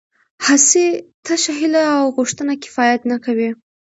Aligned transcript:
هسې 0.45 0.85
تشه 1.25 1.53
هیله 1.59 1.83
او 1.97 2.05
غوښتنه 2.17 2.53
کفایت 2.63 3.01
نه 3.11 3.17
کوي 3.25 3.49